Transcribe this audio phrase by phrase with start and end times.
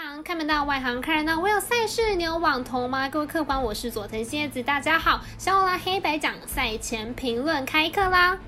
[0.00, 1.40] 行看门道，外行看热闹。
[1.40, 3.08] 我有赛事，你有网投吗？
[3.08, 5.20] 各位客官，我是佐藤蝎子，大家好。
[5.38, 8.38] 小拉黑白讲赛前评论开课啦。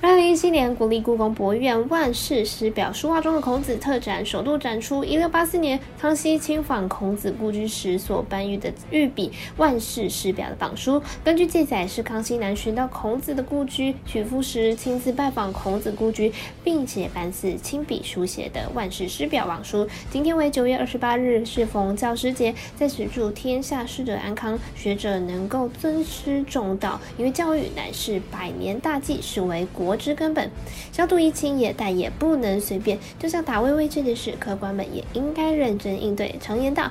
[0.00, 11.00] 二零一七年，国立故宫博物院万世师表书画中的孔子特展首度展出一六八四年康熙亲访孔子故居时所颁予的御笔《万世师表》的榜书。
[11.22, 16.32] 根据记载，是康熙南巡到孔子的故居曲阜时，亲自拜访孔子故居，
[16.64, 19.86] 并且颁赐亲笔书写的《万世师表》榜书。
[20.10, 29.61] 今天为九月二十八日，适逢教师节，在此祝天下师者安康，学者能够尊师重道，因为教育乃是百年大计，是为。
[29.66, 30.50] 国之根本，
[30.92, 32.98] 消毒疫情也，但也不能随便。
[33.18, 36.34] 就像打微微这件事，客官们也应该认真应对。
[36.40, 36.90] 常言道，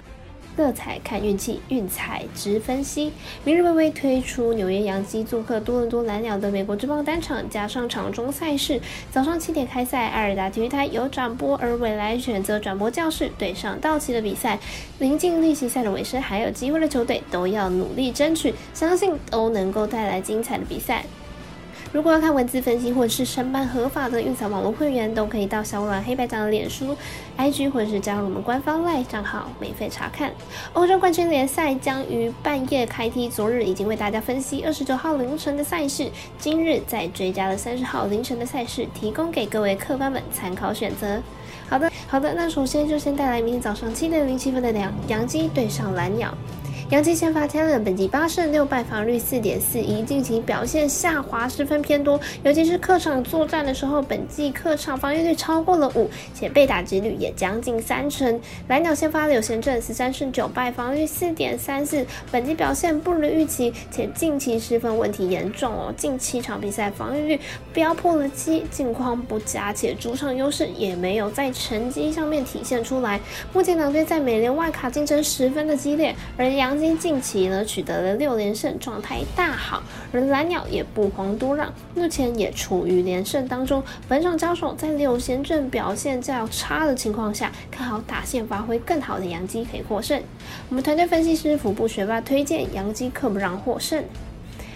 [0.57, 3.11] 乐彩看运气，运彩值分析。
[3.45, 14.59] 明日微微推出纽约洋基做客多伦多蓝鸟的美国之棒单场，加上场中赛事，早上七点开赛，艾尔达体育台有转播，而未来选择转播教室对上道奇的比赛。
[14.99, 21.05] 临近例行赛的尾声，还有机会的球队都要努力争取，相信都能够带来精彩的比赛。
[21.91, 26.95] 如果要看文字分析或者是申办合法的运彩网络会员，都可以到小蓝黑白长的脸书、
[27.37, 30.31] IG 或者是加入我们官方 LINE 账号免费查看。
[30.71, 41.21] 欧洲冠军联赛将于半夜开踢，昨日已经为大家分析二十九号凌晨的赛事，今日再追加了三十号凌晨的赛事，提供给各位客官们参考选择。
[41.67, 46.33] 好的，好的，那首先就先带来明天早上七点零七分的两杨基对上蓝鸟。
[46.91, 58.37] 杨基先发 Talen，本季八胜六败，防率四点四一，近期表现下滑十分偏多，尤其是客场作战的时候，本季客场防御率超过了五，且被打击率也将近三成。
[58.67, 67.39] 蓝鸟先发柳贤镇十三胜九败，防御四点三四，本季表现不如预期，且近期失分问题严重哦，近七场比赛防御率
[67.71, 73.17] 飙破了七，近况不佳，且主场优势也没有在成绩上面体现出来。
[73.53, 83.83] 目前两队在美联外卡竞争十分的激烈，而杨近期呢取得了六连胜，状态大好，而蓝鸟也不遑多让，目前也处于连胜当中。
[84.07, 90.21] 本场交手在柳贤阵表现较差的情况下，看好打线发挥更好的杨基可以获胜。
[90.69, 94.03] 我们团队分析师腹部学霸推荐杨基克不让获胜。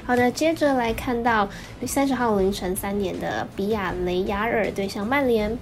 [0.05, 1.49] 好的，接着来看到
[1.87, 5.57] 三十号凌晨三点的比亚雷亚尔对上曼联。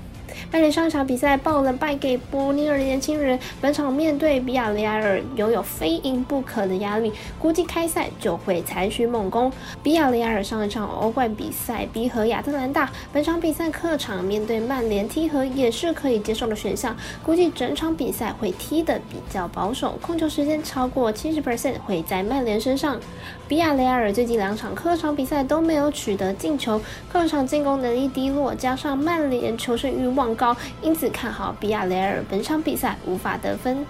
[0.52, 9.52] 曼联上一场比赛爆冷败给波尼尔的年轻人，本场面对比亚雷亚尔，拥有非赢不可的压力，估计开赛就会采取猛攻。
[9.82, 23.00] 比亚雷亚尔上一场欧冠比赛逼和亚特兰大，本场比赛客场面对曼联踢和也是可以接受的选项，估计整场比赛会踢得比较保守，控球时间超过七十 percent 会在曼联身上。
[23.48, 26.80] 比亚雷亚尔最近两场客场比赛都没有取得进球，
[27.12, 30.23] 客场进攻能力低落，加上曼联求胜欲望。
[30.36, 33.84] 高，因此看好比亚雷尔本场比赛无法得分。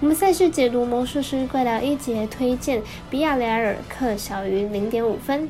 [0.00, 5.48] 我们赛事解读魔术师怪聊一节推荐比亚雷尔客小于零点五分。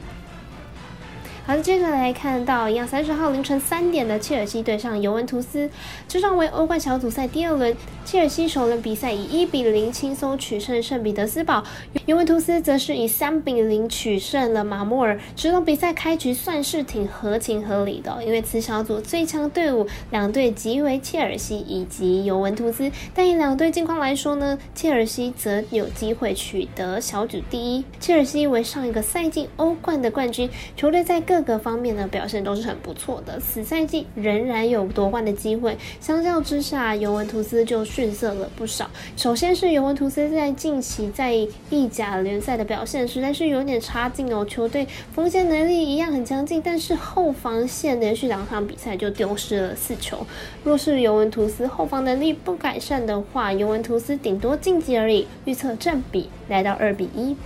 [1.49, 5.71] 好的，接着来看到一样三十号凌晨三点的切尔西对上尤文图斯，
[6.07, 11.65] 这场为欧冠小组赛第二轮，切尔西首轮比赛以一比零轻松取胜圣彼得斯堡，
[12.05, 15.19] 尤文图斯则是以三比零取胜了马莫尔。
[15.35, 27.83] 这场比赛开局算是挺合情合理的，因为此小组最强队伍两队即为切尔西以及尤文图斯，但以两队近况来说呢，切尔西则有机会取得小组第一。
[27.99, 35.79] 切尔西为上一个赛季欧冠的冠军球队，在各各个方面的表现都是很不错的，此赛季仍然有夺冠的机会。
[36.01, 38.91] 相较之下，尤文图斯就逊色了不少。
[39.17, 41.33] 首先是尤文图斯在近期在
[41.71, 50.27] 意甲联赛的表现实在是有点差劲哦，球队锋线能力一样很强劲，但是后防线连续两场比赛就丢失了四球。
[50.65, 55.29] 若是尤文图斯后防能力不改善的话，尤文图斯顶多晋级而已。
[55.45, 57.37] 预测占比来到二比一。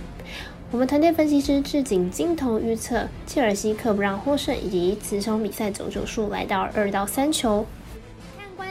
[0.73, 7.63] 我们团队分析师置景金童预测切尔西克不让获胜，以及此场比赛总球数来到二到三球。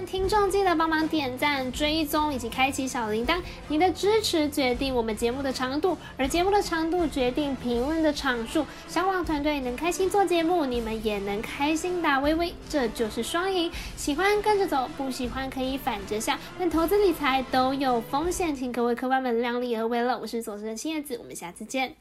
[0.05, 8.67] 听众记得帮忙点赞、追踪以及开启小铃铛，你的支持决定我们节目的长度，而节目的长度决定评论的场数。
[8.89, 13.71] 小网团队能开心做节目，你们也能开心打微微，这就是双赢。
[13.97, 20.19] 喜欢跟着走，不喜欢可以反着下，但投资理财都有风险，请各位客官们量力而为了。
[20.19, 21.95] 我是主持人青叶子，我们下次见。